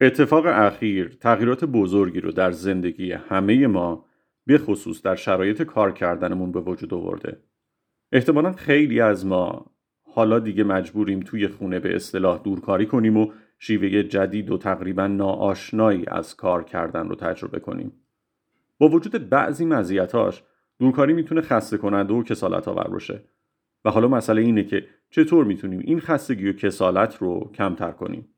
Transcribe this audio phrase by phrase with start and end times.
[0.00, 4.06] اتفاق اخیر تغییرات بزرگی رو در زندگی همه ما
[4.46, 7.40] به خصوص در شرایط کار کردنمون به وجود آورده.
[8.12, 9.70] احتمالا خیلی از ما
[10.02, 16.04] حالا دیگه مجبوریم توی خونه به اصطلاح دورکاری کنیم و شیوه جدید و تقریبا ناآشنایی
[16.08, 17.92] از کار کردن رو تجربه کنیم.
[18.78, 20.42] با وجود بعضی مزیتاش
[20.78, 23.22] دورکاری می‌تونه خسته کننده و کسالت آور باشه
[23.84, 28.33] و حالا مسئله اینه که چطور می‌تونیم این خستگی و کسالت رو کمتر کنیم.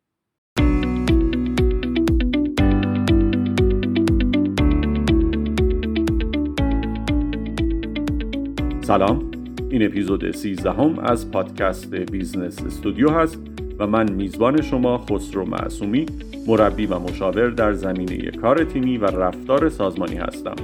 [8.86, 9.30] سلام
[9.70, 13.38] این اپیزود 13 هم از پادکست بیزنس استودیو هست
[13.78, 16.06] و من میزبان شما خسرو معصومی
[16.46, 20.54] مربی و مشاور در زمینه کار تیمی و رفتار سازمانی هستم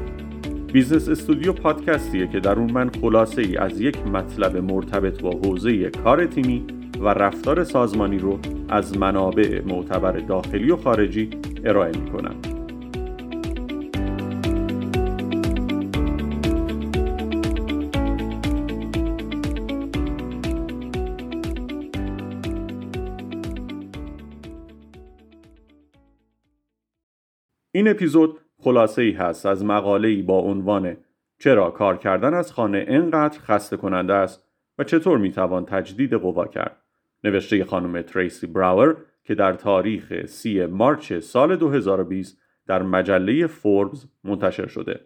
[0.73, 5.91] بیزنس استودیو پادکستیه که در اون من خلاصه ای از یک مطلب مرتبط با حوزه
[5.91, 6.65] کار تیمی
[7.01, 11.31] و رفتار سازمانی رو از منابع معتبر داخلی و خارجی
[11.65, 12.52] ارائه می کنم.
[27.83, 30.97] این اپیزود خلاصه ای هست از مقاله ای با عنوان
[31.39, 36.77] چرا کار کردن از خانه انقدر خسته کننده است و چطور می‌توان تجدید قوا کرد.
[37.25, 44.67] نوشته خانم تریسی براور که در تاریخ سی مارچ سال 2020 در مجله فوربز منتشر
[44.67, 45.01] شده.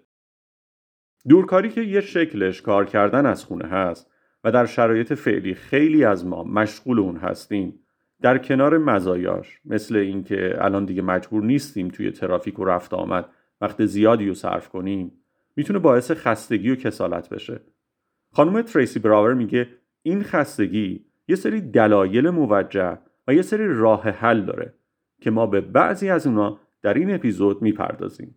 [1.28, 4.10] دورکاری که یه شکلش کار کردن از خونه هست
[4.44, 7.85] و در شرایط فعلی خیلی از ما مشغول اون هستیم
[8.22, 13.28] در کنار مزایاش مثل اینکه الان دیگه مجبور نیستیم توی ترافیک و رفت آمد
[13.60, 15.12] وقت زیادی رو صرف کنیم
[15.56, 17.60] می‌تونه باعث خستگی و کسالت بشه.
[18.32, 19.68] خانم تریسی براور میگه
[20.02, 24.74] این خستگی یه سری دلایل موجه و یه سری راه حل داره
[25.20, 28.34] که ما به بعضی از اونا در این اپیزود می‌پردازیم.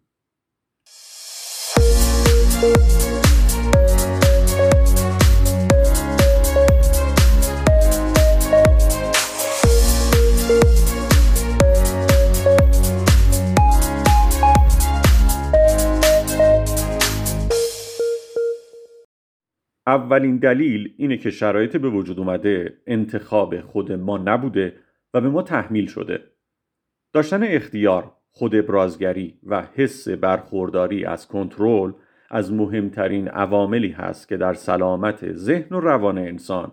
[20.10, 24.74] اولین دلیل اینه که شرایط به وجود اومده انتخاب خود ما نبوده
[25.14, 26.24] و به ما تحمیل شده.
[27.14, 31.92] داشتن اختیار، خود ابرازگری و حس برخورداری از کنترل
[32.30, 36.72] از مهمترین عواملی هست که در سلامت ذهن و روان انسان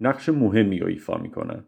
[0.00, 1.64] نقش مهمی ایفا می‌کنن.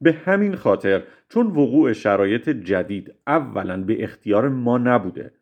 [0.00, 5.32] به همین خاطر چون وقوع شرایط جدید اولا به اختیار ما نبوده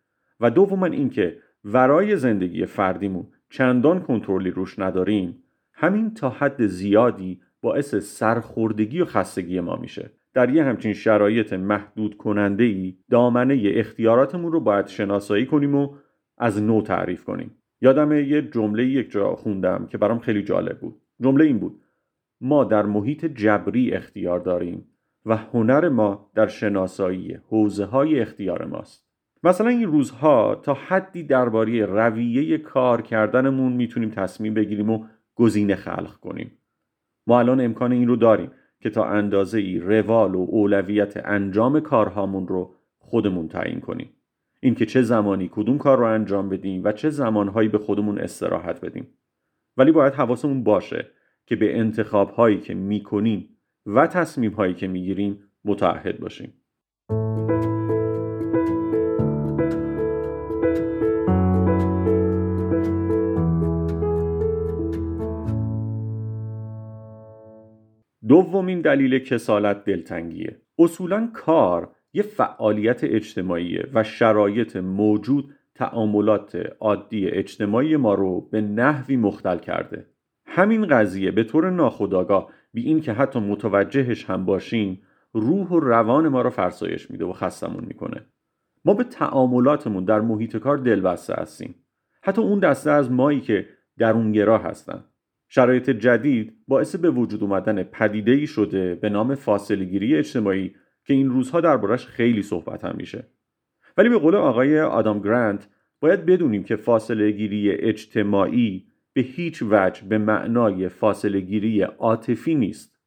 [0.40, 7.94] و دوما اینکه ورای زندگی فردیمون چندان کنترلی روش نداریم همین تا حد زیادی باعث
[7.94, 10.10] سرخوردگی و خستگی ما میشه.
[10.34, 15.94] در یه همچین شرایط محدود کننده ای دامنه اختیاراتمون رو باید شناسایی کنیم و
[16.38, 17.56] از نو تعریف کنیم.
[17.80, 21.00] یادم یه جمله یک جا خوندم که برام خیلی جالب بود.
[21.20, 21.80] جمله این بود
[22.40, 24.86] ما در محیط جبری اختیار داریم
[25.26, 29.09] و هنر ما در شناسایی حوزه های اختیار ماست.
[29.42, 36.14] مثلا این روزها تا حدی درباره رویه کار کردنمون می‌تونیم تصمیم بگیریم و گزینه خلق
[36.14, 36.58] کنیم.
[37.26, 42.48] ما الان امکان این رو داریم که تا اندازه ای روال و اولویت انجام کارهامون
[42.48, 44.10] رو خودمون تعیین کنیم.
[44.60, 49.08] اینکه چه زمانی کدوم کار رو انجام بدیم و چه زمانهایی به خودمون استراحت بدیم.
[49.76, 51.06] ولی باید حواسمون باشه
[51.46, 53.48] که به انتخاب هایی که می‌کنیم
[53.86, 56.52] و تصمیم هایی که می‌گیریم متعهد باشیم.
[68.30, 70.56] دومین دلیل کسالت دلتنگیه.
[70.78, 79.16] اصولا کار یه فعالیت اجتماعیه و شرایط موجود تعاملات عادی اجتماعی ما رو به نحوی
[79.16, 80.06] مختل کرده.
[80.46, 85.02] همین قضیه به طور ناخودآگاه بی این که حتی متوجهش هم باشیم
[85.32, 88.26] روح و روان ما رو فرسایش میده و خستمون می‌کنه.
[88.84, 91.74] ما به تعاملاتمون در محیط کار دلبسته هستیم.
[92.22, 93.66] حتی اون دسته از مایی که
[93.98, 95.04] درونگرا هستن.
[95.52, 100.74] شرایط جدید باعث به وجود اومدن پدیده ای شده به نام فاصله گیری اجتماعی
[101.04, 103.26] که این روزها دربارش خیلی صحبت هم میشه.
[103.96, 105.68] ولی به قول آقای آدام گرانت
[106.00, 113.00] باید بدونیم که فاصله گیری اجتماعی به هیچ وجه به معنای فاصله گیری عاطفی نیست.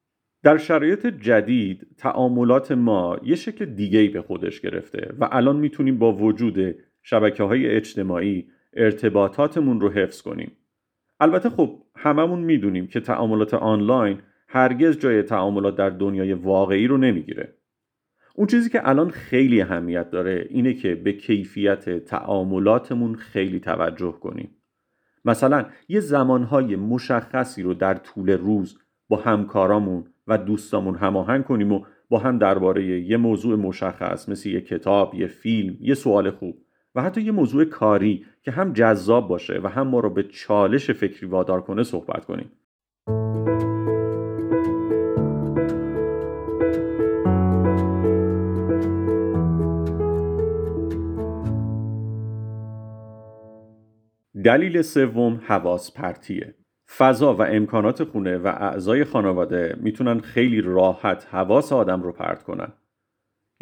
[0.44, 5.98] در شرایط جدید تعاملات ما یه شکل دیگه ای به خودش گرفته و الان می‌تونیم
[5.98, 10.52] با وجود شبکه های اجتماعی ارتباطاتمون رو حفظ کنیم.
[11.20, 17.54] البته خب هممون می‌دونیم که تعاملات آنلاین هرگز جای تعاملات در دنیای واقعی رو نمی‌گیره.
[18.36, 24.50] اون چیزی که الان خیلی اهمیت داره اینه که به کیفیت تعاملاتمون خیلی توجه کنیم.
[25.26, 31.86] مثلا یه زمانهای مشخصی رو در طول روز با همکارامون و دوستامون هماهنگ کنیم و
[32.10, 36.58] با هم درباره یه موضوع مشخص مثل یه کتاب، یه فیلم، یه سوال خوب
[36.96, 40.92] و حتی یه موضوع کاری که هم جذاب باشه و هم ما رو به چالش
[40.92, 42.52] فکری وادار کنه صحبت کنیم.
[54.44, 56.56] دلیل سوم حواس پرتیه
[56.98, 62.74] فضا و امکانات خونه و اعضای خانواده می‌تونن خیلی راحت حواس آدم رو پرت کنن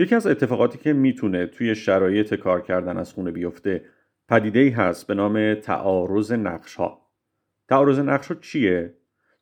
[0.02, 3.82] یکی از اتفاقاتی که می‌تونه توی شرایط کار کردن از خونه بیفته
[4.30, 7.02] پدیده ای هست به نام تعارض نقش ها
[7.68, 8.94] تعارض نقش ها چیه؟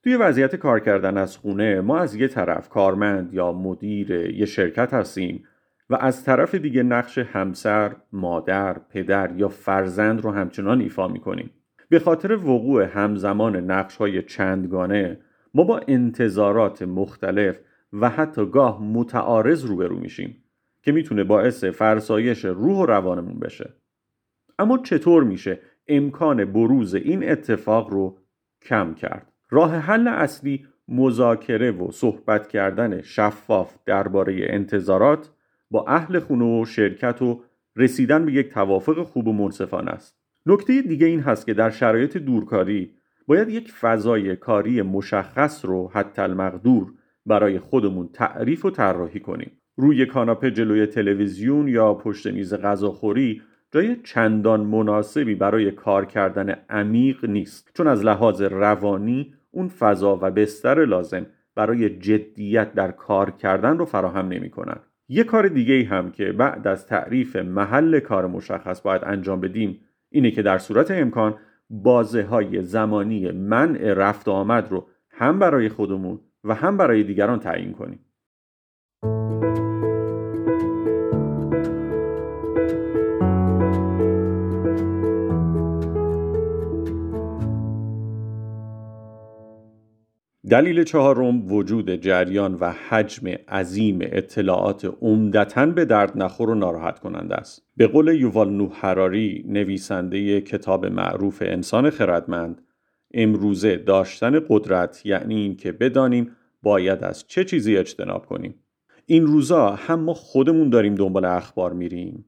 [0.04, 4.94] توی وضعیت کار کردن از خونه ما از یه طرف کارمند یا مدیر یه شرکت
[4.94, 5.44] هستیم
[5.90, 11.52] و از طرف دیگه نقش همسر، مادر، پدر یا فرزند رو همچنان ایفا می‌کنیم.
[11.90, 15.20] به خاطر وقوع همزمان نقش های چندگانه
[15.54, 17.60] ما با انتظارات مختلف
[17.94, 20.44] و حتی گاه متعارض روبرو میشیم.
[20.82, 23.74] که می‌تونه باعث فرسایش روح و روانمون بشه.
[24.60, 28.18] اما چطور میشه امکان بروز این اتفاق رو
[28.62, 35.30] کم کرد؟ راه حل اصلی مذاکره و صحبت کردن شفاف درباره انتظارات
[35.72, 37.44] با اهل خونه و شرکت و
[37.76, 42.18] رسیدن به یک توافق خوب و منصفانه است نکته دیگه این هست که در شرایط
[42.18, 42.94] دورکاری
[43.28, 46.94] باید یک فضای کاری مشخص رو حتی المقدور
[47.26, 53.42] برای خودمون تعریف و طراحی کنیم روی کاناپه جلوی تلویزیون یا پشت میز غذاخوری
[53.72, 60.32] جای چندان مناسبی برای کار کردن عمیق نیست چون از لحاظ روانی اون فضا و
[60.32, 64.80] بستر لازم برای جدیت در کار کردن رو فراهم نمی کنن.
[65.08, 69.80] یه کار دیگه هم که بعد از تعریف محل کار مشخص باید انجام بدیم
[70.10, 71.36] اینه که در صورت امکان
[71.70, 77.74] بازه های زمانی منع رفت آمد رو هم برای خودمون و هم برای دیگران تعیین
[77.74, 78.00] کنیم.
[90.50, 97.36] دلیل چهارم وجود جریان و حجم عظیم اطلاعات عمدتا به درد نخور و ناراحت کننده
[97.36, 97.66] است.
[97.78, 102.62] به قول یووال نوح حراری نویسنده کتاب معروف انسان خردمند
[103.14, 106.32] امروزه داشتن قدرت یعنی اینکه بدانیم
[106.64, 108.56] باید از چه چیزی اجتناب کنیم.
[109.06, 112.26] این روزا هم ما خودمون داریم دنبال اخبار میریم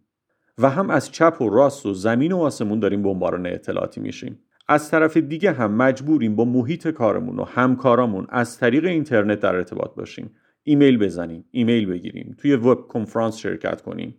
[0.58, 4.40] و هم از چپ و راست و زمین و آسمون داریم بمباران اطلاعاتی میشیم.
[4.72, 9.96] از طرف دیگه هم مجبوریم با محیط کارمون و همکارامون از طریق اینترنت در ارتباط
[9.96, 10.36] باشیم.
[10.64, 14.16] ایمیل بزنیم ایمیل بگیریم توی وب کنفرانس شرکت کنیم.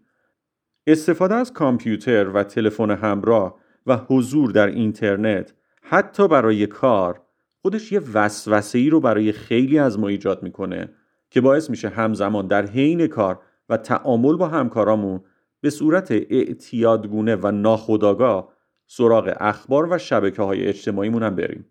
[0.86, 7.20] استفاده از کامپیوتر و تلفن همراه و حضور در اینترنت حتی برای کار
[7.62, 10.88] خودش یه وسوسه ای رو برای خیلی از ما ایجاد می‌کنه
[11.30, 15.20] که باعث میشه همزمان در حین کار و تعامل با همکارامون
[15.60, 18.52] به صورت اعتیادگونه و ناخودآگاه
[18.86, 21.66] سراغ اخبار و شبکه های اجتماعیمون هم بریم.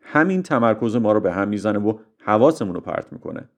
[0.00, 3.48] همین تمرکز ما رو به هم می‌زنه و حواسمون رو پرت می‌کنه.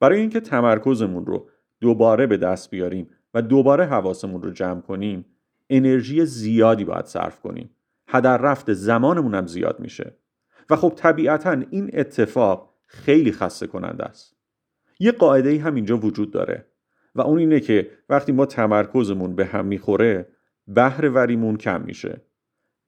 [0.00, 1.48] برای اینکه تمرکزمون رو
[1.80, 5.26] دوباره به دست بیاریم و دوباره حواسمون رو جمع کنیم
[5.70, 7.70] انرژی زیادی باید صرف کنیم.
[8.08, 10.14] هدر رفت زمانمون هم زیاد میشه.
[10.70, 14.36] و خب طبیعتا این اتفاق خیلی خسته کننده است.
[15.00, 16.66] یه قاعده هم اینجا وجود داره.
[17.14, 20.28] و اون اینه که وقتی ما تمرکزمون به هم می‌خوره
[20.68, 22.20] بهرهوریمون کم میشه.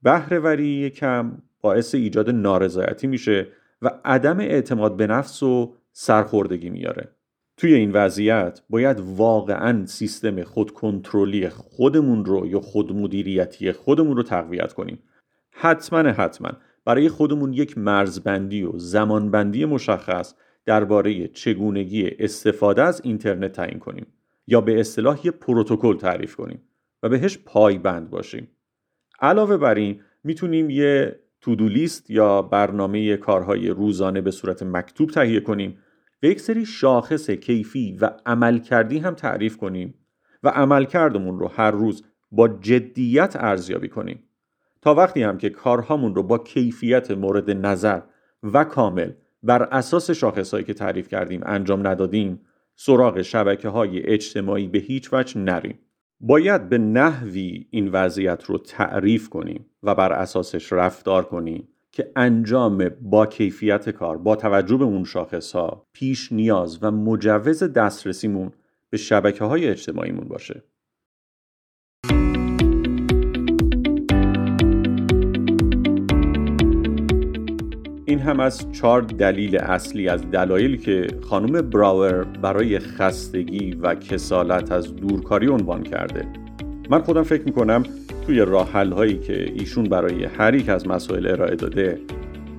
[0.03, 3.47] بهرهوری کم باعث ایجاد نارضایتی میشه
[3.83, 7.09] و عدم اعتماد به نفس و سرخوردگی میاره.
[7.57, 14.99] توی این وضعیت باید واقعا سیستم خودکنترلی خودمون رو یا خودمدیریتی خودمون رو تقویت کنیم.
[15.51, 16.51] حتما حتما.
[16.85, 20.35] برای خودمون یک مرزبندی و زمانبندی مشخص
[20.67, 24.07] درباره چگونگی استفاده از اینترنت تعیین کنیم
[24.47, 26.63] یا به اصطلاح یک پروتکل تعریف کنیم.
[27.03, 28.49] و بهش پایبند باشیم.
[29.21, 35.41] علاوه بر این می‌تونیم یه تودو لیست یا برنامه کارهای روزانه به صورت مکتوب تهیه
[35.41, 35.79] کنیم
[36.23, 39.95] و یک سری شاخص کیفی و عملکردی هم تعریف کنیم
[40.43, 44.23] و عملکردمون رو هر روز با جدیت ارزیابی کنیم.
[44.83, 48.01] تا وقتی هم که کارهامون رو با کیفیت مورد نظر
[48.43, 52.41] و کامل بر اساس شاخصهایی که تعریف کردیم انجام ندادیم
[52.77, 55.79] سراغ شبکه های اجتماعی به هیچ وجه نریم.
[56.21, 62.89] باید به نحوی این وضعیت رو تعریف کنیم و بر اساسش رفتار کنیم که انجام
[62.89, 65.55] با کیفیت کار با توجه به اون شاخص
[65.93, 68.53] پیش نیاز و مجوز دسترسیمون
[68.91, 70.63] به شبکه های اجتماعیمون باشه.
[78.11, 84.73] این هم از چهار دلیل اصلی از دلایلی که خانم براور برای خستگی و کسالت
[84.73, 86.27] از دورکاری عنوان کرده.
[86.91, 87.83] من خودم فکر می‌کنم
[88.27, 92.01] توی راه هایی که ایشون برای هر یک از مسائل ارائه داده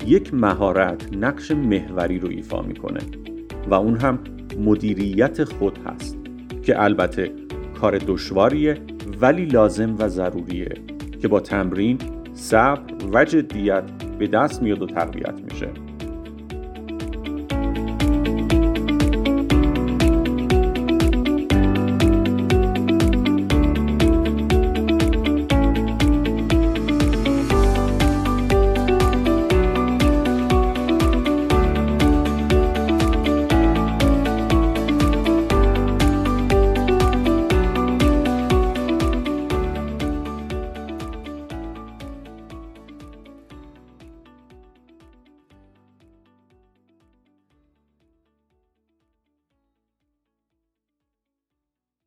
[0.07, 2.99] یک مهارت نقش محوری رو ایفا می‌کنه
[3.69, 4.19] و اون هم
[4.59, 6.17] مدیریت خود هست
[6.63, 7.31] که البته
[7.81, 8.77] کار دشواریه
[9.21, 10.73] ولی لازم و ضروریه
[11.21, 11.97] که با تمرین
[12.33, 12.81] صبر
[13.13, 13.83] و جدیت
[14.19, 15.90] به دست میاد و تقویت میشه.